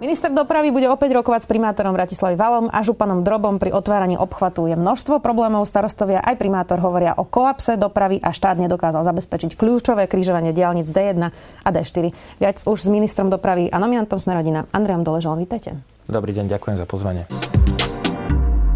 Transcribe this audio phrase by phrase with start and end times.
[0.00, 4.64] Minister dopravy bude opäť rokovať s primátorom Bratislavy Valom a županom Drobom pri otváraní obchvatu.
[4.64, 10.08] Je množstvo problémov, starostovia aj primátor hovoria o kolapse dopravy a štát nedokázal zabezpečiť kľúčové
[10.08, 12.16] križovanie diálnic D1 a D4.
[12.40, 15.36] Viac už s ministrom dopravy a nominantom Smerodina Andrejom Doležal.
[15.36, 15.76] Vítajte.
[16.08, 17.28] Dobrý deň, ďakujem za pozvanie.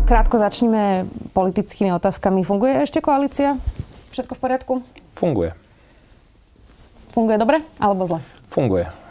[0.04, 2.44] Krátko začneme politickými otázkami.
[2.44, 3.56] Funguje ešte koalícia?
[4.12, 4.72] Všetko v poriadku?
[5.16, 5.56] Funguje.
[7.16, 8.20] Funguje dobre alebo zle?
[8.52, 9.03] Funguje.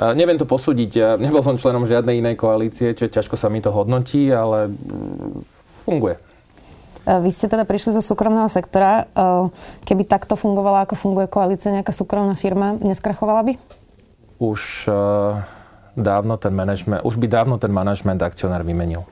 [0.00, 3.68] Neviem to posúdiť, ja nebol som členom žiadnej inej koalície, čiže ťažko sa mi to
[3.68, 5.44] hodnotí, ale mm,
[5.84, 6.16] funguje.
[7.04, 9.08] Vy ste teda prišli zo súkromného sektora.
[9.84, 13.52] Keby takto fungovala, ako funguje koalícia, nejaká súkromná firma, neskrachovala by?
[14.40, 14.88] Už
[15.96, 19.04] dávno ten management, už by dávno ten manažment akcionár vymenil.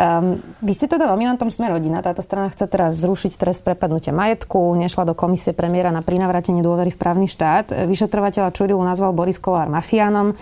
[0.00, 2.00] Um, vy ste teda nominantom Sme rodina.
[2.00, 6.88] Táto strana chce teraz zrušiť trest prepadnutia majetku, nešla do komisie premiéra na prinavratenie dôvery
[6.88, 7.84] v právny štát.
[7.84, 10.32] Vyšetrovateľa Čurilu nazval Boris Kolár mafiánom,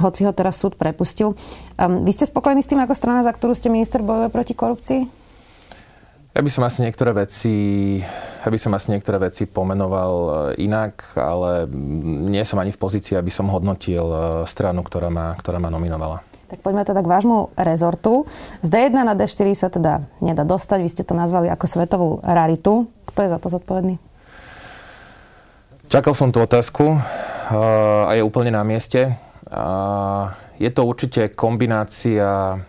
[0.00, 1.36] hoci ho teraz súd prepustil.
[1.76, 5.00] Um, vy ste spokojní s tým, ako strana, za ktorú ste minister bojuje proti korupcii?
[6.32, 7.52] Ja by som asi niektoré veci,
[8.40, 10.12] ja by som asi niektoré veci pomenoval
[10.56, 11.68] e, inak, ale
[12.32, 14.18] nie som ani v pozícii, aby som hodnotil e,
[14.48, 16.31] stranu, ktorá ma, ktorá ma nominovala.
[16.52, 18.28] Tak poďme teda k vášmu rezortu.
[18.60, 20.84] Z D1 na D4 sa teda nedá dostať.
[20.84, 22.92] Vy ste to nazvali ako svetovú raritu.
[23.08, 23.96] Kto je za to zodpovedný?
[25.88, 27.00] Čakal som tú otázku
[28.04, 29.16] a je úplne na mieste.
[30.60, 32.60] Je to určite kombinácia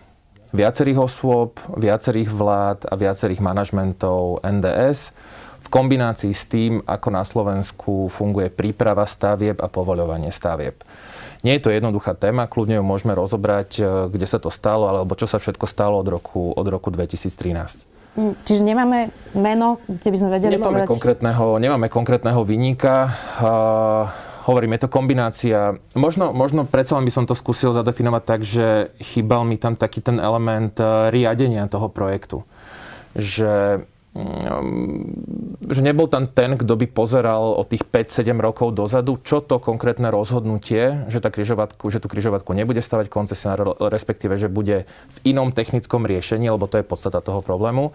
[0.56, 5.12] viacerých osôb, viacerých vlád a viacerých manažmentov NDS
[5.64, 10.80] v kombinácii s tým, ako na Slovensku funguje príprava stavieb a povoľovanie stavieb.
[11.44, 15.12] Nie je to jednoduchá téma, kľudne ju môžeme rozobrať, e, kde sa to stalo, alebo
[15.12, 17.84] čo sa všetko stalo od roku, od roku 2013.
[18.16, 20.88] Mm, čiže nemáme meno, kde by sme vedeli nemáme povedať?
[20.88, 23.12] Konkrétneho, nemáme konkrétneho vyníka.
[23.42, 24.08] Uh,
[24.48, 25.76] hovorím, je to kombinácia.
[25.92, 30.00] Možno, možno predsa len by som to skúsil zadefinovať tak, že chýbal mi tam taký
[30.00, 32.46] ten element uh, riadenia toho projektu.
[33.18, 33.84] Že
[35.64, 40.06] že nebol tam ten, kto by pozeral o tých 5-7 rokov dozadu, čo to konkrétne
[40.06, 45.50] rozhodnutie, že, tá križovatku, že tú križovatku nebude stavať koncesionár, respektíve, že bude v inom
[45.50, 47.90] technickom riešení, lebo to je podstata toho problému.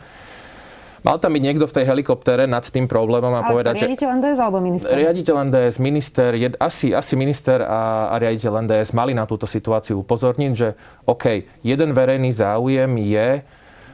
[1.00, 4.10] Mal tam byť niekto v tej helikoptere nad tým problémom a Ale povedať, to riaditeľ
[4.20, 4.92] NDS alebo minister?
[4.92, 10.04] Riaditeľ NDS, minister, jed, asi, asi minister a, a riaditeľ NDS mali na túto situáciu
[10.04, 10.76] upozorniť, že
[11.08, 13.40] OK, jeden verejný záujem je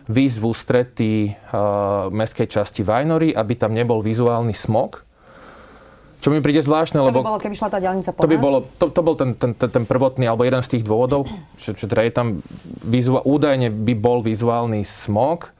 [0.05, 5.01] výjsť v ústretí uh, mestskej časti Vajnory, aby tam nebol vizuálny smog.
[6.21, 7.21] Čo mi príde zvláštne, to lebo...
[7.21, 9.69] by bolo, keby šla tá diálnica To by bolo, to, to bol ten, ten, ten,
[9.69, 12.27] ten prvotný, alebo jeden z tých dôvodov, že, že teda je tam
[12.81, 15.53] vizuál, údajne by bol vizuálny smog.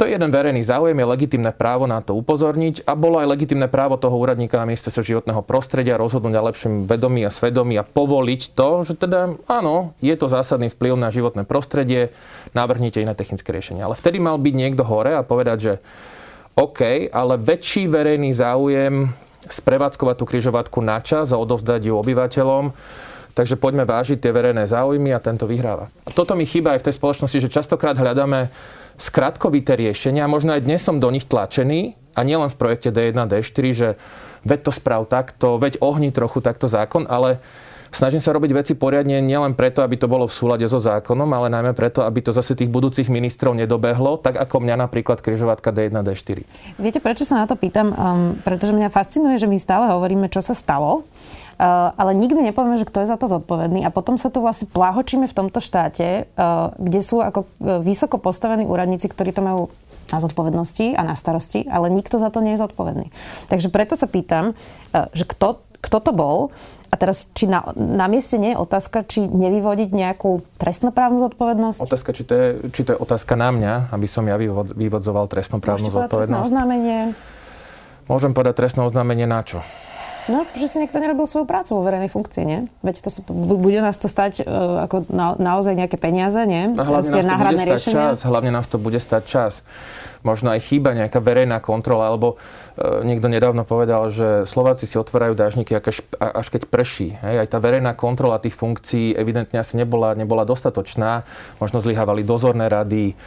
[0.00, 3.68] To je jeden verejný záujem, je legitimné právo na to upozorniť a bolo aj legitimné
[3.68, 8.56] právo toho úradníka na ministerstve životného prostredia rozhodnúť na lepšom vedomí a svedomí a povoliť
[8.56, 12.16] to, že teda áno, je to zásadný vplyv na životné prostredie,
[12.56, 13.84] navrhnite iné technické riešenie.
[13.84, 15.72] Ale vtedy mal byť niekto hore a povedať, že
[16.56, 19.12] OK, ale väčší verejný záujem
[19.52, 22.72] sprevádzkovať tú križovatku na čas a odovzdať ju obyvateľom,
[23.30, 25.86] Takže poďme vážiť tie verejné záujmy a tento vyhráva.
[26.02, 28.50] A toto mi chýba aj v tej spoločnosti, že častokrát hľadáme
[29.00, 30.28] skratkovité riešenia.
[30.28, 33.88] Možno aj dnes som do nich tlačený a nielen v projekte D1 a D4, že
[34.44, 37.40] veď to sprav takto, veď ohni trochu takto zákon, ale
[37.88, 41.48] snažím sa robiť veci poriadne nielen preto, aby to bolo v súlade so zákonom, ale
[41.48, 45.96] najmä preto, aby to zase tých budúcich ministrov nedobehlo, tak ako mňa napríklad križovatka D1,
[45.96, 46.44] D4.
[46.76, 47.92] Viete, prečo sa na to pýtam?
[47.96, 51.08] Um, pretože mňa fascinuje, že my stále hovoríme, čo sa stalo
[51.60, 55.28] ale nikdy nepovieme, že kto je za to zodpovedný a potom sa tu vlastne plahočíme
[55.28, 59.62] v tomto štáte, uh, kde sú ako uh, vysoko postavení úradníci, ktorí to majú
[60.10, 63.14] na zodpovednosti a na starosti, ale nikto za to nie je zodpovedný.
[63.46, 64.58] Takže preto sa pýtam,
[64.90, 66.50] že kto, kto to bol
[66.90, 71.78] a teraz, či na, na mieste nie je otázka, či nevyvodiť nejakú trestnoprávnu zodpovednosť?
[71.86, 74.34] Otázka, či to je, či to je otázka na mňa, aby som ja
[74.74, 76.42] vyvodzoval trestnoprávnu Môžete zodpovednosť.
[76.42, 76.98] Môžete oznámenie?
[78.10, 79.62] Môžem povedať trestné oznámenie na čo?
[80.30, 82.70] No, že si niekto nerobil svoju prácu vo verejnej funkcii, nie?
[82.86, 86.70] Veď to sa, bude nás to stať uh, ako na, naozaj nejaké peniaze, nie?
[86.78, 89.52] A hlavne nás to bude stať čas, hlavne nás to bude stať čas.
[90.22, 95.34] Možno aj chýba nejaká verejná kontrola, alebo uh, niekto nedávno povedal, že Slováci si otvárajú
[95.34, 97.18] dážniky až, až keď prší.
[97.18, 97.34] Hej?
[97.42, 101.26] Aj tá verejná kontrola tých funkcií evidentne asi nebola, nebola dostatočná.
[101.58, 103.18] Možno zlyhávali dozorné rady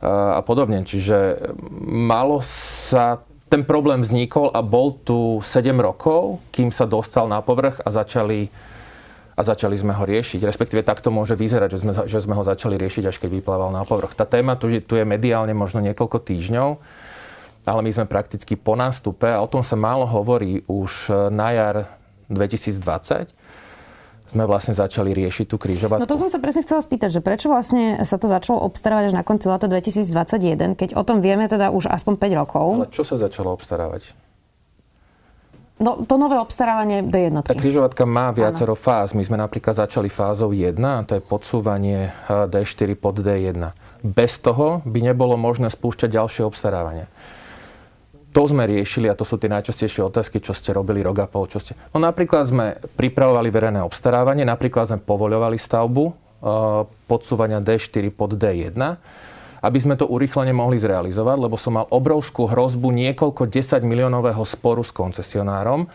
[0.00, 0.88] uh, a podobne.
[0.88, 1.52] Čiže
[1.84, 7.78] malo sa ten problém vznikol a bol tu 7 rokov, kým sa dostal na povrch
[7.86, 8.50] a začali,
[9.38, 10.42] a začali sme ho riešiť.
[10.42, 13.70] Respektíve tak to môže vyzerať, že sme, že sme ho začali riešiť, až keď vyplával
[13.70, 14.18] na povrch.
[14.18, 16.68] Tá téma tu, tu je mediálne možno niekoľko týždňov,
[17.66, 21.76] ale my sme prakticky po nástupe a o tom sa málo hovorí už na jar
[22.26, 23.45] 2020
[24.26, 26.02] sme vlastne začali riešiť tú krížovatku.
[26.02, 29.14] No to som sa presne chcela spýtať, že prečo vlastne sa to začalo obstarávať až
[29.14, 32.66] na konci leta 2021, keď o tom vieme teda už aspoň 5 rokov.
[32.82, 34.26] Ale čo sa začalo obstarávať?
[35.76, 37.36] No, to nové obstarávanie D1.
[37.44, 38.80] Tá križovatka má viacero ano.
[38.80, 39.12] fáz.
[39.12, 43.60] My sme napríklad začali fázou 1, a to je podsúvanie eh, D4 pod D1.
[44.00, 47.12] Bez toho by nebolo možné spúšťať ďalšie obstarávanie
[48.36, 51.48] to sme riešili a to sú tie najčastejšie otázky, čo ste robili rok a pol.
[51.48, 51.72] Čo ste...
[51.96, 56.12] No napríklad sme pripravovali verejné obstarávanie, napríklad sme povoľovali stavbu e,
[57.08, 58.76] podsúvania D4 pod D1,
[59.64, 64.84] aby sme to urýchlene mohli zrealizovať, lebo som mal obrovskú hrozbu niekoľko 10 miliónového sporu
[64.84, 65.88] s koncesionárom,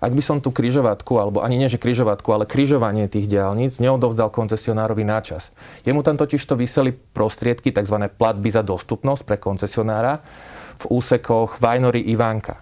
[0.00, 4.32] ak by som tú kryžovatku, alebo ani nie, že kryžovatku, ale kryžovanie tých diálnic neodovzdal
[4.32, 5.52] koncesionárovi na čas.
[5.84, 8.10] Jemu tam totiž to vyseli prostriedky, tzv.
[8.16, 10.24] platby za dostupnosť pre koncesionára,
[10.82, 12.60] v úsekoch Vajnory Ivánka.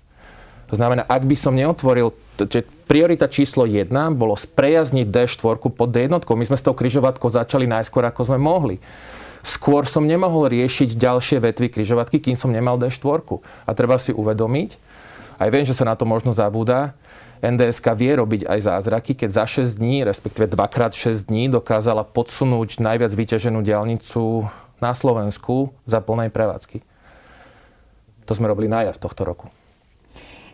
[0.70, 6.22] To znamená, ak by som neotvoril, že priorita číslo 1 bolo sprejazniť D4 pod D1,
[6.22, 8.78] my sme s tou kryžovatkou začali najskôr, ako sme mohli.
[9.43, 13.25] Skôr som nemohol riešiť ďalšie vetvy kryžovatky, kým som nemal D4.
[13.67, 14.78] A treba si uvedomiť,
[15.40, 16.94] aj viem, že sa na to možno zabúda,
[17.40, 23.17] NDSK vie robiť aj zázraky, keď za 6 dní, respektíve 2x6 dní dokázala podsunúť najviac
[23.17, 24.44] vyťaženú diálnicu
[24.76, 26.84] na Slovensku za plnej prevádzky.
[28.31, 29.50] To sme robili na jar tohto roku.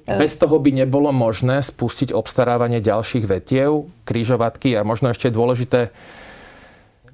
[0.09, 5.37] E- Bez toho by nebolo možné spustiť obstarávanie ďalších vetiev, krížovatky a možno ešte je
[5.37, 5.81] dôležité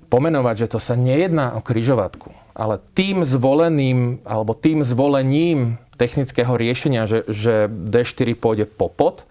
[0.07, 7.11] pomenovať, že to sa nejedná o krížovatku, ale tým zvoleným alebo tým zvolením technického riešenia,
[7.11, 9.27] že, že D4 pôjde popod,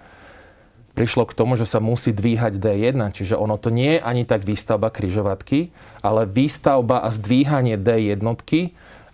[0.92, 4.44] prišlo k tomu, že sa musí dvíhať D1, čiže ono to nie je ani tak
[4.44, 5.72] výstavba kryžovatky,
[6.04, 8.20] ale výstavba a zdvíhanie D1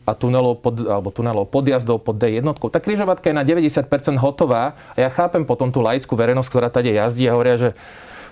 [0.08, 2.48] a tunelov, pod, alebo tunelov podjazdov pod D1.
[2.72, 6.96] Tá križovatka je na 90% hotová a ja chápem potom tú laickú verejnosť, ktorá tady
[6.96, 7.70] jazdí a hovoria, že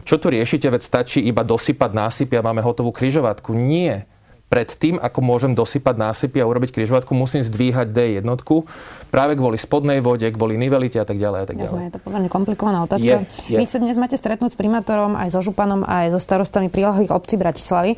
[0.07, 3.51] čo tu riešite, veď stačí iba dosypať násypy a máme hotovú križovatku.
[3.51, 4.07] Nie
[4.45, 8.25] pred tým, ako môžem dosypať násypy a urobiť križovatku, musím zdvíhať D1
[9.15, 11.39] práve kvôli spodnej vode, kvôli nivelite a tak ďalej.
[11.39, 11.71] A tak ďalej.
[11.71, 13.24] Jasné, je to pomerne komplikovaná otázka.
[13.24, 13.57] Je, je.
[13.57, 17.39] Vy sa dnes máte stretnúť s primátorom aj so županom, aj so starostami prilahlých obcí
[17.39, 17.95] Bratislavy.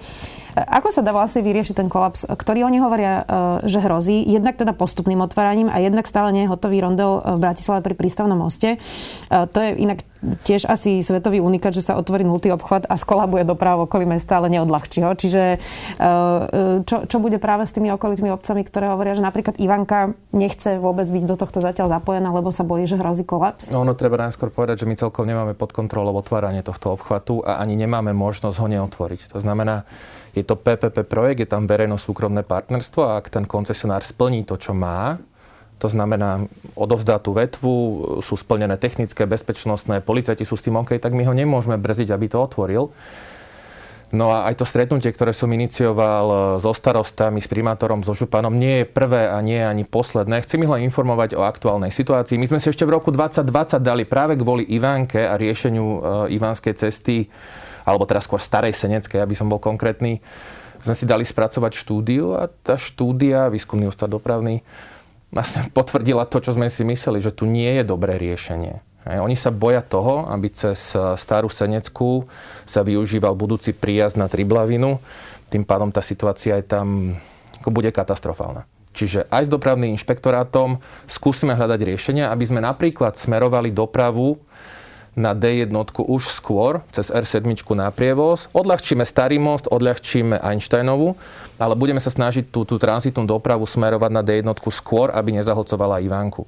[0.57, 4.25] Ako sa dá vlastne vyriešiť ten kolaps, ktorý oni hovoria, e, že hrozí?
[4.25, 8.37] Jednak teda postupným otváraním a jednak stále nie je hotový rondel v Bratislave pri prístavnom
[8.37, 8.77] moste.
[8.77, 10.05] E, to je inak
[10.43, 14.51] tiež asi svetový unikát, že sa otvorí nultý obchvat a skolabuje doprava okolí mesta, ale
[14.51, 15.11] neodľahčí ho.
[15.15, 15.57] Čiže e,
[16.83, 21.07] čo, čo bude práve s tými okolitými obcami, ktoré hovoria, že napríklad Ivanka nechce vôbec
[21.07, 23.71] byť do tohto zatiaľ zapojená, lebo sa bojí, že hrozí kolaps?
[23.71, 27.61] No, ono treba najskôr povedať, že my celkom nemáme pod kontrolou otváranie tohto obchvatu a
[27.63, 29.31] ani nemáme možnosť ho neotvoriť.
[29.31, 29.87] To znamená,
[30.37, 34.77] je to PPP projekt, je tam verejno-súkromné partnerstvo a ak ten koncesionár splní to, čo
[34.77, 35.17] má,
[35.77, 37.73] to znamená, odovzdá tú vetvu,
[38.25, 42.25] sú splnené technické, bezpečnostné, policajti sú s tým OK, tak my ho nemôžeme brziť, aby
[42.25, 42.89] to otvoril.
[44.07, 48.83] No a aj to stretnutie, ktoré som inicioval so starostami, s primátorom, so županom, nie
[48.83, 50.47] je prvé a nie je ani posledné.
[50.47, 52.39] Chcem ich len informovať o aktuálnej situácii.
[52.39, 55.99] My sme si ešte v roku 2020 dali práve kvôli Ivánke a riešeniu e,
[56.39, 57.27] Ivánskej cesty
[57.83, 60.19] alebo teraz skôr starej seneckej, aby som bol konkrétny,
[60.83, 64.63] sme si dali spracovať štúdiu a tá štúdia, výskumný ústav dopravný,
[65.31, 68.79] vlastne potvrdila to, čo sme si mysleli, že tu nie je dobré riešenie.
[69.07, 72.27] Oni sa boja toho, aby cez starú Senecku
[72.67, 74.99] sa využíval budúci príjazd na Triblavinu.
[75.47, 77.15] Tým pádom tá situácia je tam
[77.63, 78.67] ako bude katastrofálna.
[78.97, 84.41] Čiže aj s dopravným inšpektorátom skúsime hľadať riešenia, aby sme napríklad smerovali dopravu
[85.17, 88.45] na D1 už skôr, cez R7 na prievoz.
[88.53, 91.17] Odľahčíme Starý most, odľahčíme Einsteinovú,
[91.57, 96.45] ale budeme sa snažiť tú, tú tranzitnú dopravu smerovať na D1 skôr, aby nezahlcovala Ivánku.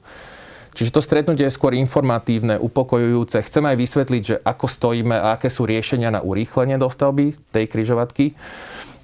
[0.78, 3.42] Čiže to stretnutie je skôr informatívne, upokojujúce.
[3.42, 8.38] Chcem aj vysvetliť, že ako stojíme a aké sú riešenia na urýchlenie dostavby tej kryžovatky.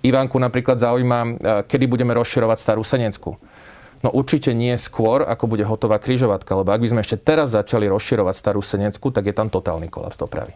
[0.06, 3.42] Ivánku napríklad zaujíma, kedy budeme rozširovať Starú Senecku
[4.04, 7.88] No určite nie skôr, ako bude hotová kryžovatka, lebo ak by sme ešte teraz začali
[7.88, 10.52] rozširovať starú Senecku, tak je tam totálny kolaps dopravy.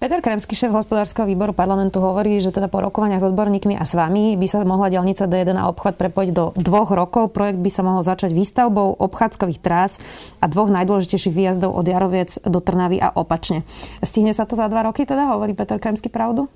[0.00, 3.92] Peter Kremský, šéf hospodárskeho výboru parlamentu, hovorí, že teda po rokovaniach s odborníkmi a s
[3.92, 7.36] vami by sa mohla diálnica D1 a obchvat prepojiť do dvoch rokov.
[7.36, 10.00] Projekt by sa mohol začať výstavbou obchádzkových trás
[10.40, 13.60] a dvoch najdôležitejších výjazdov od Jaroviec do Trnavy a opačne.
[14.00, 16.48] Stihne sa to za dva roky teda, hovorí Peter Kremský pravdu?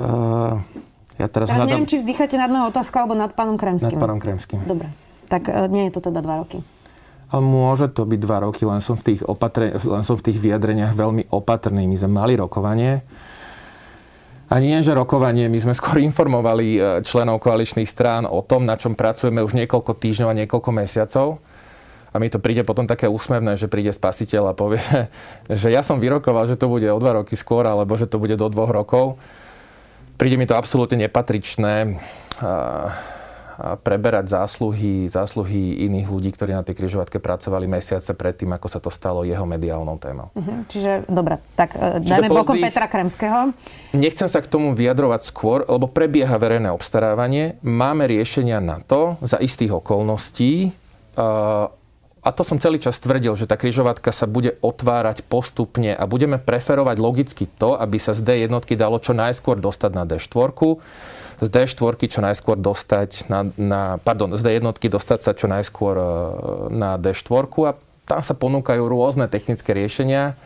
[0.00, 0.64] Uh,
[1.18, 1.70] ja teraz ja hľadám...
[1.70, 3.96] neviem, či vzdycháte nad mojou otázkou alebo nad pánom Kremským.
[3.98, 4.60] Nad pánom Kremským.
[4.66, 4.90] Dobre.
[5.30, 6.58] Tak uh, nie je to teda dva roky.
[7.34, 10.38] Ale môže to byť dva roky, len som v tých, opatre, len som v tých
[10.38, 11.86] vyjadreniach veľmi opatrný.
[11.90, 13.02] My sme mali rokovanie.
[14.52, 18.76] A nie, že rokovanie, my sme skôr informovali e, členov koaličných strán o tom, na
[18.76, 21.42] čom pracujeme už niekoľko týždňov a niekoľko mesiacov.
[22.14, 24.78] A mi to príde potom také úsmevné, že príde spasiteľ a povie,
[25.60, 28.38] že ja som vyrokoval, že to bude o dva roky skôr, alebo že to bude
[28.38, 29.18] do dvoch rokov.
[30.14, 31.98] Príde mi to absolútne nepatričné
[33.86, 38.90] preberať zásluhy, zásluhy iných ľudí, ktorí na tej križovatke pracovali mesiace predtým, ako sa to
[38.90, 40.34] stalo jeho mediálnou témou.
[40.34, 40.66] Uh-huh.
[40.66, 43.54] Čiže, dobre, tak uh, dajme bokom Petra Kremského.
[43.94, 47.54] Nechcem sa k tomu vyjadrovať skôr, lebo prebieha verejné obstarávanie.
[47.62, 50.74] Máme riešenia na to za istých okolností.
[51.14, 51.70] Uh,
[52.24, 56.40] a to som celý čas tvrdil, že tá križovatka sa bude otvárať postupne a budeme
[56.40, 60.50] preferovať logicky to, aby sa z D jednotky dalo čo najskôr dostať na D4
[61.44, 66.06] z D4 čo najskôr dostať na, na pardon, z D1 dostať sa čo najskôr e,
[66.72, 67.72] na D4 a
[68.04, 70.36] tam sa ponúkajú rôzne technické riešenia,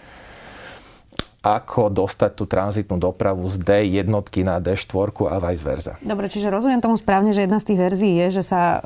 [1.57, 4.09] ako dostať tú tranzitnú dopravu z D1
[4.45, 5.93] na D4 a vice versa.
[6.05, 8.81] Dobre, čiže rozumiem tomu správne, že jedna z tých verzií je, že sa uh,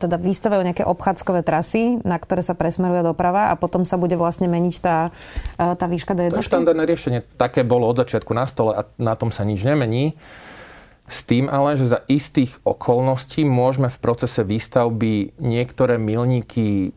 [0.00, 4.48] teda vystavajú nejaké obchádzkové trasy, na ktoré sa presmeruje doprava a potom sa bude vlastne
[4.48, 5.12] meniť tá,
[5.60, 6.32] uh, tá výška D1.
[6.32, 7.20] To je štandardné riešenie.
[7.36, 10.16] Také bolo od začiatku na stole a na tom sa nič nemení.
[11.08, 16.92] S tým ale, že za istých okolností môžeme v procese výstavby niektoré milníky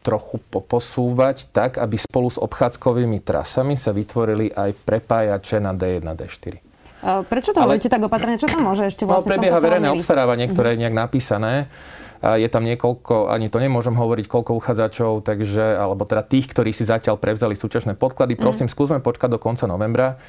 [0.00, 6.14] trochu poposúvať tak, aby spolu s obchádzkovými trasami sa vytvorili aj prepájače na D1 a
[6.16, 6.54] D4.
[7.00, 8.36] Prečo to hovoríte tak opatrne?
[8.36, 11.72] Čo tam môže ešte vlastne no, prebieha verejné obstarávanie, ktoré je nejak napísané.
[12.20, 16.84] Je tam niekoľko, ani to nemôžem hovoriť, koľko uchádzačov, takže, alebo teda tých, ktorí si
[16.84, 18.36] zatiaľ prevzali súčasné podklady.
[18.36, 18.72] Prosím, mm.
[18.76, 20.20] skúsme počkať do konca novembra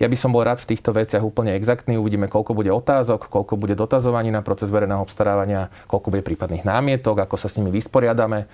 [0.00, 2.00] ja by som bol rád v týchto veciach úplne exaktný.
[2.00, 7.20] Uvidíme, koľko bude otázok, koľko bude dotazovaní na proces verejného obstarávania, koľko bude prípadných námietok,
[7.28, 8.48] ako sa s nimi vysporiadame.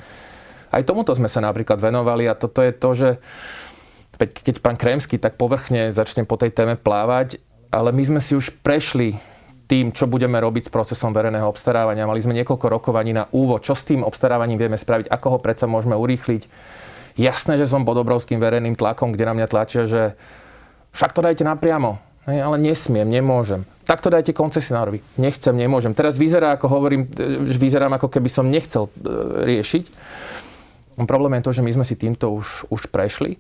[0.76, 3.08] Aj tomuto sme sa napríklad venovali a toto je to, že
[4.20, 7.40] keď pán Kremský tak povrchne začne po tej téme plávať,
[7.72, 9.16] ale my sme si už prešli
[9.66, 12.06] tým, čo budeme robiť s procesom verejného obstarávania.
[12.06, 15.64] Mali sme niekoľko rokovaní na úvod, čo s tým obstarávaním vieme spraviť, ako ho predsa
[15.64, 16.46] môžeme urýchliť.
[17.16, 20.14] Jasné, že som pod obrovským verejným tlakom, kde na mňa tlačia, že
[20.92, 21.98] však to dajte napriamo.
[22.28, 23.62] Hej, ale nesmiem, nemôžem.
[23.86, 24.98] Tak to dajte koncesionárovi.
[25.14, 25.94] Nechcem, nemôžem.
[25.94, 27.06] Teraz vyzerá, ako hovorím,
[27.38, 28.90] vyzerám ako keby som nechcel e,
[29.46, 29.84] riešiť.
[31.04, 33.36] Problém je to, že my sme si týmto už, už prešli.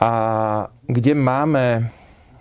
[0.00, 0.12] A
[0.88, 1.92] kde máme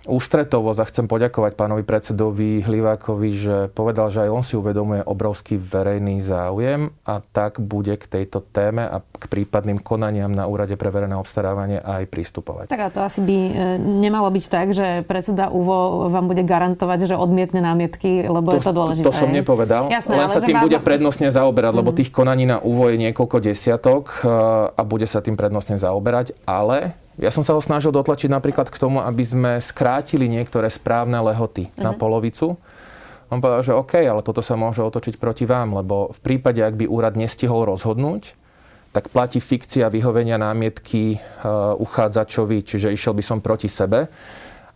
[0.08, 5.60] ústretovosť a chcem poďakovať pánovi predsedovi Hlivákovi, že povedal, že aj on si uvedomuje obrovský
[5.60, 10.88] verejný záujem a tak bude k tejto téme a k prípadným konaniam na úrade pre
[10.88, 12.66] verejné obstarávanie aj pristupovať.
[12.72, 13.52] Tak a to asi by e,
[13.84, 18.66] nemalo byť tak, že predseda UVO vám bude garantovať, že odmietne námietky, lebo to, je
[18.66, 19.06] to dôležité.
[19.06, 20.66] To, to som nepovedal, Jasné, len sa tým vám...
[20.72, 21.80] bude prednostne zaoberať, mm.
[21.84, 21.98] lebo mhm.
[22.00, 24.32] tých konaní na UVO je niekoľko desiatok e,
[24.72, 28.78] a bude sa tým prednostne zaoberať, ale ja som sa ho snažil dotlačiť napríklad k
[28.78, 31.84] tomu, aby sme skrátili niektoré správne lehoty uh-huh.
[31.84, 32.00] na mhm.
[32.00, 32.58] polovicu.
[33.28, 36.80] On povedal, že OK, ale toto sa môže otočiť proti vám, lebo v prípade, ak
[36.80, 38.40] by úrad nestihol rozhodnúť,
[38.96, 44.08] tak platí fikcia vyhovenia námietky uh, uchádzačovi, čiže išiel by som proti sebe.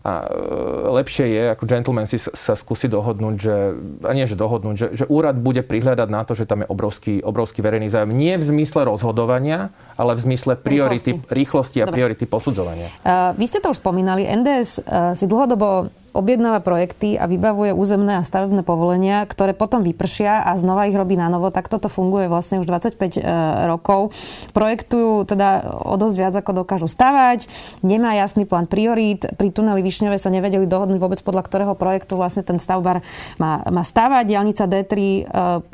[0.01, 3.55] A e, lepšie je, ako gentleman si sa skúsi dohodnúť, že,
[4.01, 7.22] a nie že dohodnúť, že, že úrad bude prihľadať na to, že tam je obrovský,
[7.22, 8.10] obrovský verejný záujem.
[8.10, 9.70] Nie v zmysle rozhodovania,
[10.01, 11.93] ale v zmysle priority, rýchlosti, rýchlosti a Dobre.
[11.93, 12.89] priority posudzovania.
[13.05, 14.25] Uh, vy ste to už spomínali.
[14.25, 20.44] NDS uh, si dlhodobo objednáva projekty a vybavuje územné a stavebné povolenia, ktoré potom vypršia
[20.44, 21.51] a znova ich robí na novo.
[21.51, 23.22] Tak toto funguje vlastne už 25 e,
[23.68, 24.12] rokov.
[24.51, 27.48] Projektujú teda o dosť viac, ako dokážu stavať.
[27.82, 29.24] Nemá jasný plán priorít.
[29.39, 33.00] Pri tuneli Višňové sa nevedeli dohodnúť vôbec podľa ktorého projektu vlastne ten stavbar
[33.39, 34.27] má, má stavať.
[34.27, 35.22] Dialnica D3, e,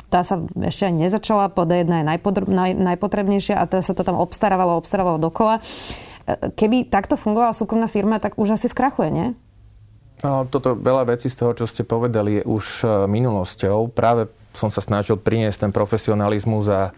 [0.06, 4.06] tá sa ešte ani nezačala, po D1 je najpodr- naj, najpotrebnejšia a teda sa to
[4.06, 5.58] tam obstarávalo, obstarávalo dokola.
[5.58, 9.28] E, keby takto fungovala súkromná firma, tak už asi skrachuje, nie?
[10.18, 13.94] No, toto veľa vecí z toho, čo ste povedali, je už e, minulosťou.
[13.94, 16.90] Práve som sa snažil priniesť ten profesionalizmus a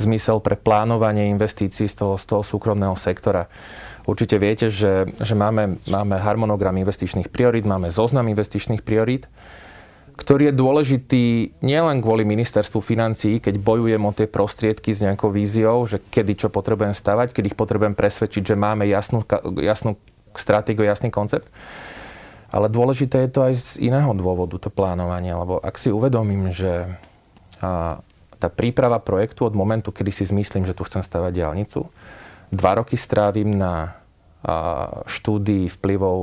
[0.00, 3.52] zmysel pre plánovanie investícií z toho, z toho súkromného sektora.
[4.08, 9.28] Určite viete, že, že máme, máme harmonogram investičných priorít, máme zoznam investičných priorít,
[10.16, 11.24] ktorý je dôležitý
[11.60, 16.48] nielen kvôli ministerstvu financií, keď bojujem o tie prostriedky s nejakou víziou, že kedy čo
[16.48, 19.22] potrebujem stavať, kedy ich potrebujem presvedčiť, že máme jasnú,
[19.60, 20.00] jasnú
[20.32, 21.46] stratégiu, jasný koncept.
[22.48, 26.88] Ale dôležité je to aj z iného dôvodu, to plánovanie, lebo ak si uvedomím, že
[28.38, 31.90] tá príprava projektu od momentu, kedy si zmyslím, že tu chcem stavať diálnicu,
[32.48, 33.98] dva roky strávim na
[35.04, 36.18] štúdii vplyvov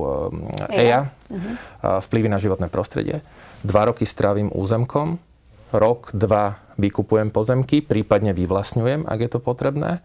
[0.71, 1.99] EIA, uh-huh.
[2.07, 3.19] vplyvy na životné prostredie.
[3.61, 5.19] Dva roky strávim územkom,
[5.75, 9.99] rok, dva vykupujem pozemky, prípadne vyvlastňujem, ak je to potrebné.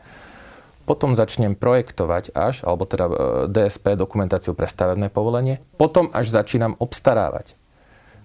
[0.90, 3.14] Potom začnem projektovať až, alebo teda e,
[3.46, 5.62] DSP, dokumentáciu pre stavebné povolenie.
[5.78, 7.54] Potom až začínam obstarávať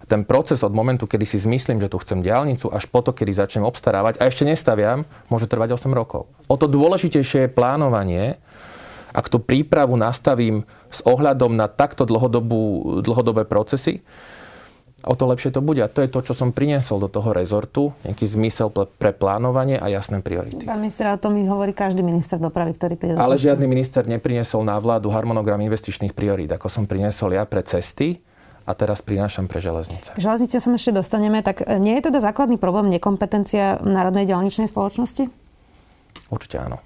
[0.06, 3.34] ten proces od momentu, kedy si zmyslím, že tu chcem diálnicu, až po to, kedy
[3.34, 6.30] začnem obstarávať a ešte nestaviam, môže trvať 8 rokov.
[6.46, 8.38] O to dôležitejšie je plánovanie,
[9.16, 14.06] ak tú prípravu nastavím s ohľadom na takto dlhodobú, dlhodobé procesy,
[15.06, 15.80] o to lepšie to bude.
[15.80, 19.88] A to je to, čo som priniesol do toho rezortu, nejaký zmysel pre plánovanie a
[19.88, 20.66] jasné priority.
[20.66, 24.66] Pán minister, o tom mi hovorí každý minister dopravy, ktorý príde Ale žiadny minister nepriniesol
[24.66, 28.20] na vládu harmonogram investičných priorít, ako som priniesol ja pre cesty,
[28.66, 30.18] a teraz prinášam pre železnice.
[30.18, 31.46] K železnice sa ešte dostaneme.
[31.46, 35.30] Tak e, nie je teda základný problém nekompetencia Národnej ďalničnej spoločnosti?
[36.34, 36.82] Určite áno.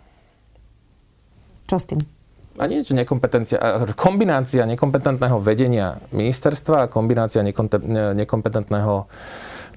[1.72, 2.19] Čo s tým?
[2.60, 3.56] A nie, že nekompetencia,
[3.96, 9.08] kombinácia nekompetentného vedenia ministerstva a kombinácia nekompetentného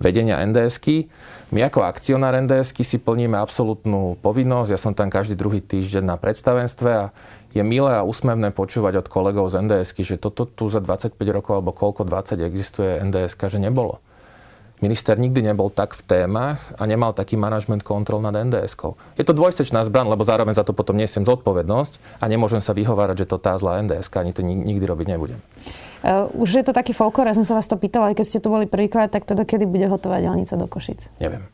[0.03, 1.07] vedenia NDSky.
[1.55, 4.69] My ako akcionár NDSky si plníme absolútnu povinnosť.
[4.75, 7.15] Ja som tam každý druhý týždeň na predstavenstve a
[7.55, 11.61] je milé a úsmevné počúvať od kolegov z nds že toto tu za 25 rokov
[11.61, 14.03] alebo koľko 20 existuje nds že nebolo.
[14.83, 18.99] Minister nikdy nebol tak v témach a nemal taký manažment kontrol nad nds -kou.
[19.15, 23.23] Je to dvojsečná zbran, lebo zároveň za to potom nesiem zodpovednosť a nemôžem sa vyhovárať,
[23.23, 25.39] že to tá zlá nds ani to nikdy robiť nebudem.
[26.03, 28.39] Uh, už je to taký folklor, ja som sa vás to pýtala, aj keď ste
[28.43, 31.15] tu boli prvýkrát, tak teda kedy bude hotová diálnica do Košic?
[31.23, 31.47] Neviem.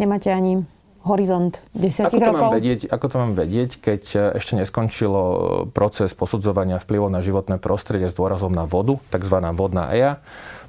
[0.00, 0.64] Nemáte ani
[1.06, 2.50] horizont 10 ako rokov?
[2.50, 5.38] Mám vedieť, ako to mám vedieť, keď e, ešte neskončilo e,
[5.70, 9.36] proces posudzovania vplyvov na životné prostredie s dôrazom na vodu, tzv.
[9.54, 10.18] vodná EIA.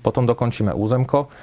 [0.05, 1.33] Potom dokončíme územko.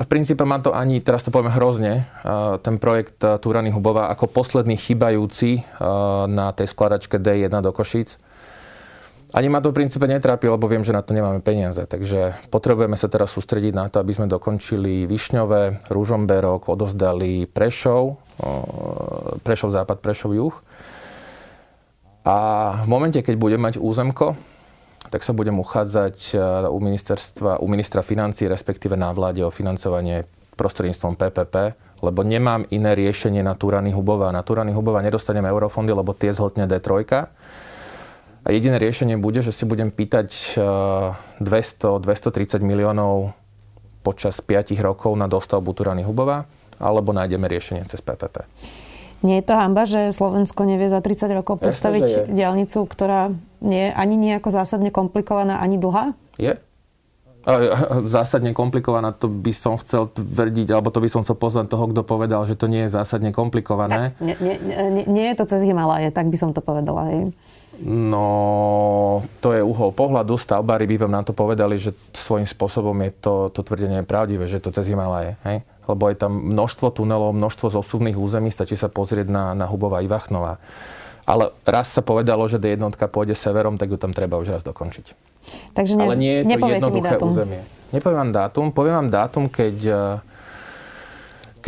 [0.00, 2.32] A v princípe má to ani, teraz to povieme hrozne, e,
[2.62, 5.66] ten projekt Túrany Hubová ako posledný chybajúci
[6.30, 8.16] na tej skladačke D1 do Košíc
[9.30, 11.82] ani ma to v princípe netrápi, lebo viem, že na to nemáme peniaze.
[11.86, 18.18] Takže potrebujeme sa teraz sústrediť na to, aby sme dokončili Višňové, Rúžomberok, odovzdali Prešov,
[19.46, 20.56] Prešov západ, Prešov juh.
[22.26, 22.36] A
[22.84, 24.34] v momente, keď budem mať územko,
[25.10, 26.36] tak sa budem uchádzať
[26.68, 31.54] u, ministerstva, u ministra financí, respektíve na vláde o financovanie prostredníctvom PPP,
[32.04, 34.28] lebo nemám iné riešenie na Túrany Hubova.
[34.30, 37.06] Na Túrany Hubova nedostaneme eurofondy, lebo tie zhltne D3
[38.40, 40.56] a jediné riešenie bude, že si budem pýtať
[41.40, 43.36] 200-230 eh, miliónov
[44.00, 46.48] počas 5 rokov na dostavbu Turany Hubova,
[46.80, 48.48] alebo nájdeme riešenie cez PPP.
[49.20, 53.28] Nie je to hamba, že Slovensko nevie za 30 rokov postaviť diálnicu, ktorá
[53.60, 56.16] nie je ani nejako zásadne komplikovaná, ani dlhá?
[56.40, 56.56] Je.
[58.08, 62.00] Zásadne komplikovaná, to by som chcel tvrdiť, alebo to by som chcel poznať toho, kto
[62.00, 64.16] povedal, že to nie je zásadne komplikované.
[64.16, 64.56] Tak, nie, nie,
[64.88, 67.12] nie, nie je to cez Himalaje, tak by som to povedala.
[67.12, 67.36] Hej.
[67.80, 70.36] No, to je uhol pohľadu.
[70.36, 74.60] Stavbári by vám na to povedali, že svojím spôsobom je to, to tvrdenie pravdivé, že
[74.60, 75.40] to cez Himalaje.
[75.48, 75.64] Hej?
[75.88, 80.60] Lebo je tam množstvo tunelov, množstvo zosuvných území, stačí sa pozrieť na, na Hubova Ivachnova.
[81.24, 85.16] Ale raz sa povedalo, že D1 pôjde severom, tak ju tam treba už raz dokončiť.
[85.72, 87.60] Takže ne, Ale nie je to jednoduché územie.
[87.96, 88.66] Nepoviem vám dátum.
[88.76, 89.76] Poviem vám dátum, keď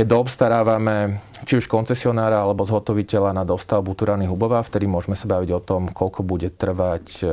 [0.03, 5.51] keď doobstarávame či už koncesionára alebo zhotoviteľa na dostavbu Turany Hubova, vtedy môžeme sa baviť
[5.55, 7.25] o tom, koľko bude trvať e,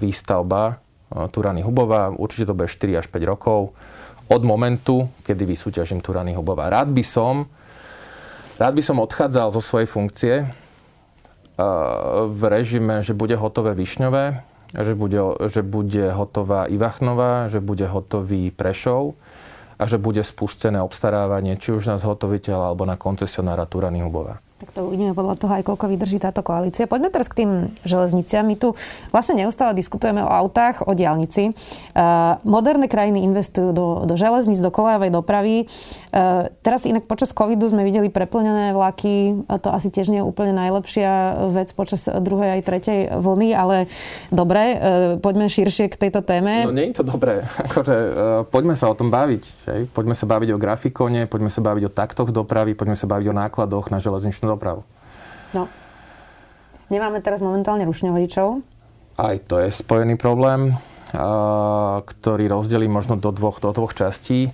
[0.00, 0.80] výstavba
[1.12, 2.08] e, Turany Hubova.
[2.08, 3.76] Určite to bude 4 až 5 rokov
[4.24, 6.72] od momentu, kedy vysúťažím Turany Hubova.
[6.72, 7.44] Rád by som,
[8.56, 10.46] rád by som odchádzal zo svojej funkcie e,
[12.24, 14.48] v režime, že bude hotové Višňové,
[14.80, 15.20] že bude,
[15.52, 19.12] že bude hotová Ivachnová, že bude hotový Prešov
[19.78, 24.42] a že bude spustené obstarávanie či už na zhotoviteľa alebo na koncesionára Turany Hubova.
[24.58, 26.90] Tak to uvidíme podľa toho aj, koľko vydrží táto koalícia.
[26.90, 28.42] Poďme teraz k tým železniciam.
[28.42, 28.74] My tu
[29.14, 31.54] vlastne neustále diskutujeme o autách, o diálnici.
[31.94, 35.70] Uh, moderné krajiny investujú do, do železníc, do kolejovej dopravy.
[36.10, 39.46] Uh, teraz inak počas covidu sme videli preplnené vlaky.
[39.46, 43.86] To asi tiež nie je úplne najlepšia vec počas druhej aj tretej vlny, ale
[44.34, 44.78] dobre, uh,
[45.22, 46.66] poďme širšie k tejto téme.
[46.66, 47.46] No nie je to dobré.
[47.70, 47.94] Akože,
[48.50, 49.70] poďme sa o tom baviť.
[49.94, 53.38] Poďme sa baviť o grafikone, poďme sa baviť o taktoch dopravy, poďme sa baviť o
[53.38, 54.82] nákladoch na železničnú dopravu.
[55.52, 55.68] No.
[56.88, 58.64] Nemáme teraz momentálne rušňovodičov.
[59.18, 60.72] Aj to je spojený problém,
[62.00, 64.48] ktorý rozdelí možno do dvoch, do dvoch častí.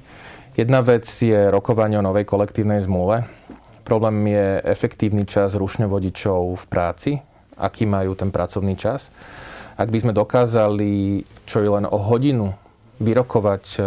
[0.58, 3.26] Jedna vec je rokovanie o novej kolektívnej zmluve.
[3.86, 7.10] Problém je efektívny čas rušňovodičov v práci,
[7.58, 9.12] aký majú ten pracovný čas.
[9.74, 12.56] Ak by sme dokázali čo je len o hodinu
[12.98, 13.78] vyrokovať e,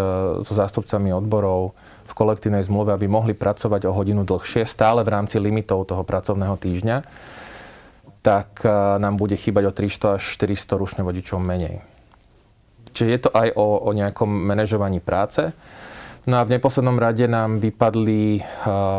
[0.45, 1.73] so zástupcami odborov
[2.07, 6.55] v kolektívnej zmluve, aby mohli pracovať o hodinu dlhšie, stále v rámci limitov toho pracovného
[6.55, 6.97] týždňa,
[8.23, 11.83] tak e, nám bude chýbať o 300 až 400 rušňovodičov menej.
[12.95, 15.51] Čiže je to aj o, o nejakom manažovaní práce.
[16.27, 18.43] No a v neposlednom rade nám vypadli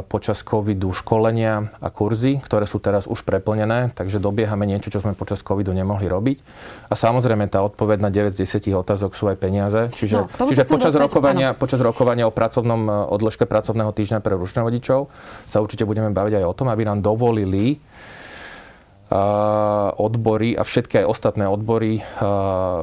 [0.09, 5.13] počas covidu školenia a kurzy, ktoré sú teraz už preplnené, takže dobiehame niečo, čo sme
[5.13, 6.41] počas covidu nemohli robiť.
[6.89, 9.93] A samozrejme tá odpoveď na 9 z 10 otázok sú aj peniaze.
[9.93, 15.13] Čiže, no, čiže počas, rokovania, počas rokovania o pracovnom odložke pracovného týždňa pre rušňovodičov
[15.45, 17.77] sa určite budeme baviť aj o tom, aby nám dovolili
[19.97, 22.05] odbory a všetky aj ostatné odbory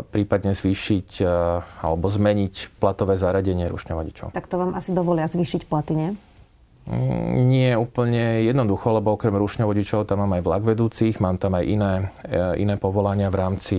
[0.09, 1.21] prípadne zvýšiť
[1.85, 4.33] alebo zmeniť platové zaradenie rušňovadičov.
[4.33, 6.09] Tak to vám asi dovolia zvýšiť platy, nie?
[6.85, 11.65] Mm, nie úplne jednoducho, lebo okrem rušňovodičov tam mám aj vlak vedúcich, mám tam aj
[11.65, 11.93] iné,
[12.29, 13.77] e, iné povolania v rámci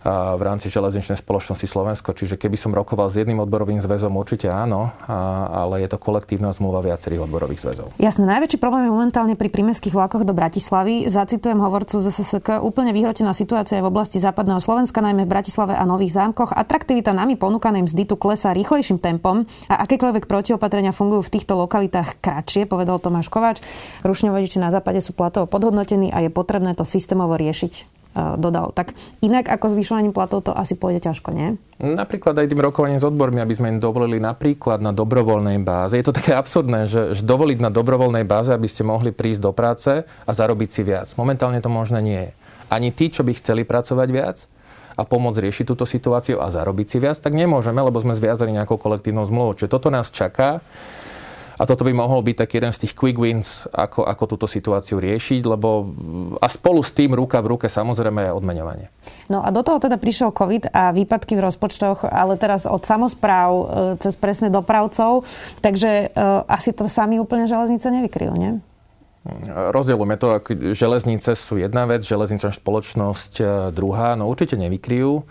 [0.00, 2.16] v rámci železničnej spoločnosti Slovensko.
[2.16, 6.80] Čiže keby som rokoval s jedným odborovým zväzom, určite áno, ale je to kolektívna zmluva
[6.80, 7.92] viacerých odborových zväzov.
[8.00, 11.04] Jasné, najväčší problém je momentálne pri prímeských vlakoch do Bratislavy.
[11.04, 12.64] Zacitujem hovorcu z SSK.
[12.64, 16.56] Úplne vyhrotená situácia je v oblasti západného Slovenska, najmä v Bratislave a Nových zámkoch.
[16.56, 22.24] Atraktivita nami ponúkanej mzdy tu klesá rýchlejším tempom a akékoľvek protiopatrenia fungujú v týchto lokalitách
[22.24, 23.60] kratšie, povedal Tomáš Kováč.
[24.00, 27.99] Rušňovodiči na západe sú platovo podhodnotení a je potrebné to systémovo riešiť.
[28.10, 28.74] E, dodal.
[28.74, 31.54] Tak inak ako zvyšovaním platov to asi pôjde ťažko, nie?
[31.78, 35.94] Napríklad aj tým rokovaním s odbormi, aby sme im dovolili napríklad na dobrovoľnej báze.
[35.94, 39.52] Je to také absurdné, že, že dovoliť na dobrovoľnej báze, aby ste mohli prísť do
[39.54, 41.08] práce a zarobiť si viac.
[41.14, 42.32] Momentálne to možné nie je.
[42.70, 44.38] Ani tí, čo by chceli pracovať viac,
[44.98, 48.76] a pomôcť riešiť túto situáciu a zarobiť si viac, tak nemôžeme, lebo sme zviazali nejakou
[48.76, 49.56] kolektívnou zmluvou.
[49.56, 50.60] Čiže toto nás čaká
[51.60, 54.96] a toto by mohol byť taký jeden z tých quick wins, ako, ako túto situáciu
[54.96, 55.92] riešiť, lebo
[56.40, 58.86] a spolu s tým ruka v ruke samozrejme je odmeňovanie.
[59.28, 63.50] No a do toho teda prišiel COVID a výpadky v rozpočtoch, ale teraz od samozpráv
[63.52, 63.64] e,
[64.00, 65.28] cez presne dopravcov,
[65.60, 68.52] takže uh, asi to sami úplne železnice nevykryjú, nie?
[69.52, 70.40] Rozdielujeme to,
[70.72, 75.28] železnice sú jedna vec, železničná spoločnosť e, druhá, no určite nevykryjú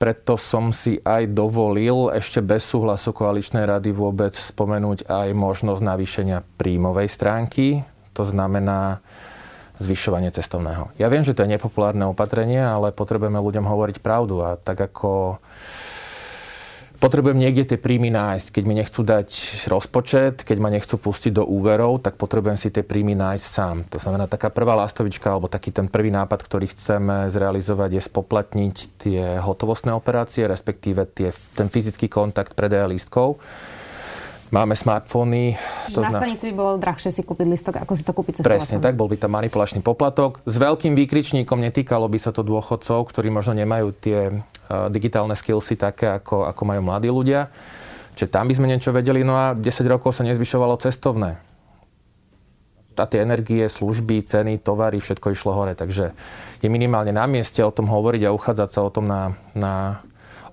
[0.00, 6.40] preto som si aj dovolil ešte bez súhlasu koaličnej rady vôbec spomenúť aj možnosť navýšenia
[6.56, 7.84] príjmovej stránky.
[8.16, 9.04] To znamená
[9.76, 10.88] zvyšovanie cestovného.
[10.96, 14.40] Ja viem, že to je nepopulárne opatrenie, ale potrebujeme ľuďom hovoriť pravdu.
[14.40, 15.36] A tak ako
[17.00, 18.52] potrebujem niekde tie príjmy nájsť.
[18.52, 19.28] Keď mi nechcú dať
[19.72, 23.76] rozpočet, keď ma nechcú pustiť do úverov, tak potrebujem si tie príjmy nájsť sám.
[23.88, 28.76] To znamená, taká prvá lastovička, alebo taký ten prvý nápad, ktorý chceme zrealizovať, je spoplatniť
[29.00, 33.40] tie hotovostné operácie, respektíve tie, ten fyzický kontakt predaja lístkov
[34.50, 35.54] Máme smartfóny.
[35.94, 38.82] To na stanici by bolo drahšie si kúpiť listok, ako si to kúpiť cez Presne
[38.82, 40.42] tak, bol by tam manipulačný poplatok.
[40.42, 45.78] S veľkým výkričníkom netýkalo by sa to dôchodcov, ktorí možno nemajú tie uh, digitálne skillsy
[45.78, 47.46] také, ako, ako majú mladí ľudia.
[48.18, 49.22] Čiže tam by sme niečo vedeli.
[49.22, 51.38] No a 10 rokov sa nezvyšovalo cestovné.
[52.98, 55.78] A tie energie, služby, ceny, tovary, všetko išlo hore.
[55.78, 56.10] Takže
[56.58, 60.02] je minimálne na mieste o tom hovoriť a uchádzať sa o tom na, na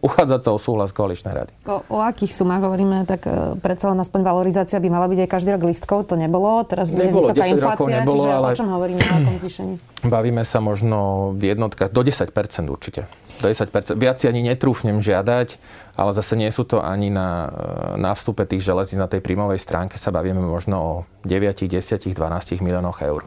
[0.02, 1.52] uchádzať sa o súhlas koaličnej rady.
[1.66, 5.30] O, o akých sumách hovoríme, tak e, predsa len aspoň valorizácia by mala byť aj
[5.30, 8.48] každý rok listkov, to nebolo, teraz bude nebolo, vysoká inflácia, nebolo, čiže ale...
[8.48, 9.74] o čom hovoríme, o akom zvýšení?
[10.06, 12.30] Bavíme sa možno v jednotkách do 10%
[12.70, 13.10] určite.
[13.42, 13.98] Do 10%.
[13.98, 15.62] Viac si ani netrúfnem žiadať,
[15.98, 19.62] ale zase nie sú to ani na, e, na vstupe tých železí na tej príjmovej
[19.62, 20.94] stránke sa bavíme možno o
[21.26, 23.26] 9, 10, 12 miliónoch eur.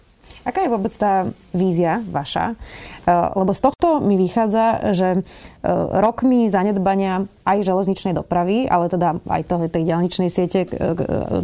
[0.50, 2.58] Aká je vôbec tá vízia vaša?
[3.06, 5.18] E, lebo z tohto mi vychádza, že e,
[5.94, 10.68] rokmi zanedbania aj železničnej dopravy, ale teda aj toho, tej diálničnej siete e,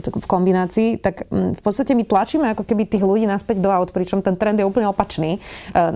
[0.01, 4.23] v kombinácii, tak v podstate my tlačíme ako keby tých ľudí naspäť do aut, pričom
[4.23, 5.39] ten trend je úplne opačný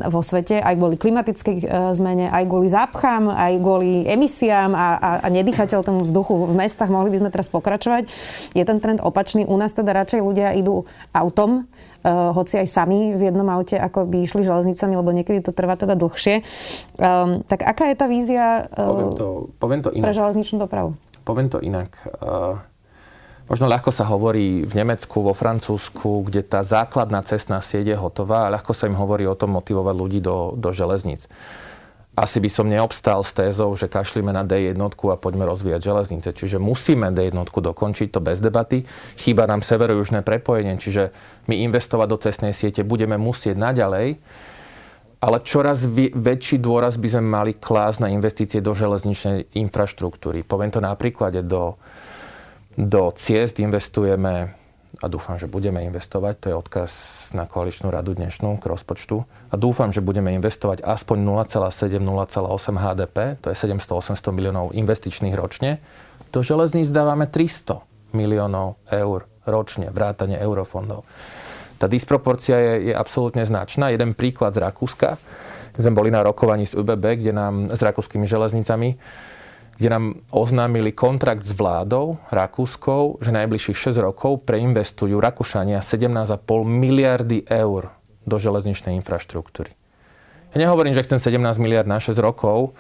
[0.09, 1.57] vo svete, aj kvôli klimatickej
[1.95, 6.91] zmene, aj kvôli zápchám, aj kvôli emisiám a, a, a nedýchateľnému vzduchu v mestách.
[6.91, 8.03] Mohli by sme teraz pokračovať.
[8.57, 9.47] Je ten trend opačný.
[9.47, 14.09] U nás teda radšej ľudia idú autom, uh, hoci aj sami v jednom aute, ako
[14.09, 16.43] by išli železnicami, lebo niekedy to trvá teda dlhšie.
[16.97, 20.05] Um, tak aká je tá vízia poviem to, poviem to inak.
[20.09, 20.97] pre železničnú dopravu?
[21.29, 21.95] Poviem to inak.
[22.19, 22.57] Uh,
[23.47, 28.49] možno ľahko sa hovorí v Nemecku, vo Francúzsku, kde tá základná cestná sieť je hotová
[28.49, 31.29] a ľahko sa im hovorí o tom motivovať ľudí do, do železnic.
[32.21, 36.29] asi by som neobstal s tézou, že kašlíme na D1 a poďme rozvíjať železnice.
[36.37, 38.85] Čiže musíme D1 dokončiť, to bez debaty.
[39.17, 41.17] Chýba nám severo-južné prepojenie, čiže
[41.49, 44.21] my investovať do cestnej siete budeme musieť naďalej,
[45.21, 45.85] ale čoraz
[46.17, 50.41] väčší dôraz by sme mali klásť na investície do železničnej infraštruktúry.
[50.49, 51.77] Poviem to na príklade, do,
[52.73, 54.57] do ciest investujeme
[54.99, 56.91] a dúfam, že budeme investovať, to je odkaz
[57.37, 63.55] na koaličnú radu dnešnú k rozpočtu, a dúfam, že budeme investovať aspoň 0,7-0,8 HDP, to
[63.55, 65.79] je 700-800 miliónov investičných ročne,
[66.35, 71.07] do železníc dávame 300 miliónov eur ročne, vrátane eurofondov.
[71.81, 73.89] Tá disproporcia je, je absolútne značná.
[73.89, 75.17] Jeden príklad z Rakúska,
[75.81, 79.01] sme boli na rokovaní s UBB, kde nám, s rakúskymi železnicami,
[79.81, 86.37] kde nám oznámili kontrakt s vládou Rakúskou, že najbližších 6 rokov preinvestujú Rakúšania 17,5
[86.69, 87.89] miliardy eur
[88.29, 89.73] do železničnej infraštruktúry.
[90.53, 92.77] Ja nehovorím, že chcem 17 miliard na 6 rokov,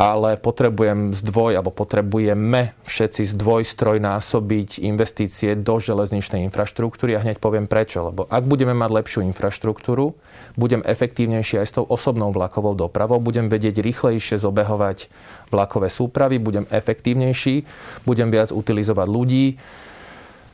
[0.00, 3.68] ale potrebujem zdvoj, alebo potrebujeme všetci zdvoj
[4.00, 8.08] násobiť investície do železničnej infraštruktúry a hneď poviem prečo.
[8.08, 10.16] Lebo ak budeme mať lepšiu infraštruktúru,
[10.56, 15.12] budem efektívnejší aj s tou osobnou vlakovou dopravou, budem vedieť rýchlejšie zobehovať
[15.52, 17.68] vlakové súpravy, budem efektívnejší,
[18.08, 19.46] budem viac utilizovať ľudí,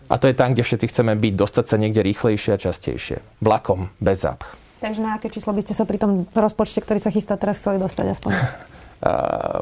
[0.06, 3.42] a to je tam, kde všetci chceme byť, dostať sa niekde rýchlejšie a častejšie.
[3.42, 4.54] Vlakom, bez zápch.
[4.78, 7.82] Takže na aké číslo by ste sa pri tom rozpočte, ktorý sa chystá teraz, chceli
[7.82, 8.32] dostať aspoň?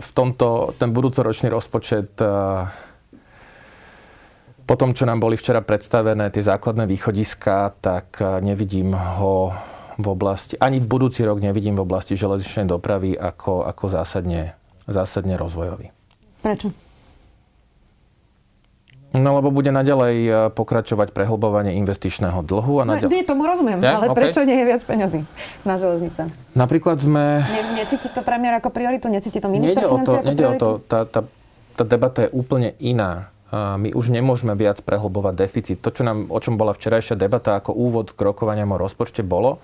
[0.01, 2.14] v tomto, ten budúcoročný rozpočet
[4.64, 9.53] po tom, čo nám boli včera predstavené tie základné východiska, tak nevidím ho
[9.94, 14.59] v oblasti, ani v budúci rok nevidím v oblasti železničnej dopravy ako, ako zásadne,
[14.90, 15.94] zásadne rozvojový.
[16.42, 16.75] Prečo?
[19.14, 22.83] No lebo bude naďalej e, pokračovať prehlbovanie investičného dlhu.
[22.83, 23.14] A no, naďalej...
[23.14, 24.03] Nie, tomu rozumiem, ja?
[24.03, 24.27] ale okay.
[24.27, 25.22] prečo nie je viac peňazí
[25.62, 26.35] na železnice?
[26.59, 27.46] Napríklad sme...
[27.46, 29.07] Ne, necíti to premiér ako prioritu?
[29.07, 31.22] Necíti to minister financí ako nejde o to, tá, tá,
[31.79, 33.31] tá debata je úplne iná.
[33.55, 35.79] My už nemôžeme viac prehlbovať deficit.
[35.87, 39.62] To, čo nám, o čom bola včerajšia debata ako úvod k rokovaniam o rozpočte bolo,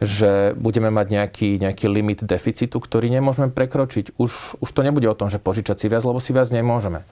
[0.00, 4.16] že budeme mať nejaký, nejaký limit deficitu, ktorý nemôžeme prekročiť.
[4.16, 7.04] Už, už to nebude o tom, že požičať si viac, lebo si viac nemôžeme.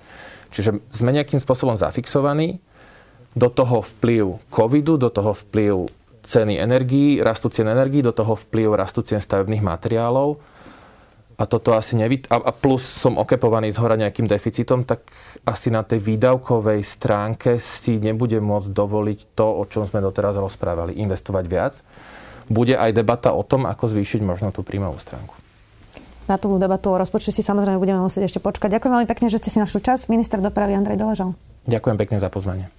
[0.51, 2.59] Čiže sme nejakým spôsobom zafixovaní,
[3.35, 5.87] do toho vplyv covidu, do toho vplyv
[6.27, 10.43] ceny energií, rastú ceny energií, do toho vplyv rastú cien stavebných materiálov.
[11.41, 12.29] A toto asi nevid...
[12.29, 15.09] A plus som okepovaný z hora nejakým deficitom, tak
[15.49, 21.01] asi na tej výdavkovej stránke si nebudem môcť dovoliť to, o čom sme doteraz rozprávali,
[21.01, 21.75] investovať viac.
[22.51, 25.40] Bude aj debata o tom, ako zvýšiť možno tú príjmovú stránku
[26.31, 28.79] na tú debatu o rozpočte si samozrejme budeme musieť ešte počkať.
[28.79, 30.07] Ďakujem veľmi pekne, že ste si našli čas.
[30.07, 31.35] Minister dopravy Andrej Doležal.
[31.67, 32.71] Ďakujem pekne za pozvanie.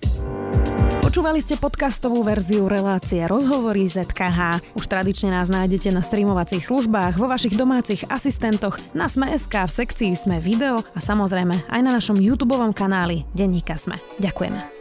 [1.11, 4.63] Počúvali ste podcastovú verziu relácie Rozhovory ZKH.
[4.79, 10.15] Už tradične nás nájdete na streamovacích službách, vo vašich domácich asistentoch, na Sme.sk, v sekcii
[10.15, 13.99] Sme video a samozrejme aj na našom YouTube kanáli Denníka Sme.
[14.23, 14.80] Ďakujeme.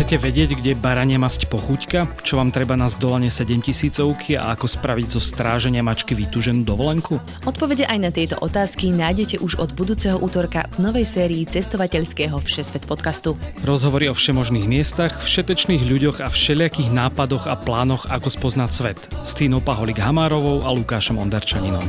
[0.00, 2.24] Chcete vedieť, kde barania masť pochuťka?
[2.24, 4.00] Čo vám treba na zdolanie 7000
[4.40, 7.20] a ako spraviť zo stráženia mačky vytúženú dovolenku?
[7.44, 12.88] Odpovede aj na tieto otázky nájdete už od budúceho útorka v novej sérii cestovateľského Všesvet
[12.88, 13.36] podcastu.
[13.60, 18.98] Rozhovory o všemožných miestach, všetečných ľuďoch a všelijakých nápadoch a plánoch, ako spoznať svet.
[19.20, 21.84] S Týnou Paholik Hamárovou a Lukášom Ondarčaninom.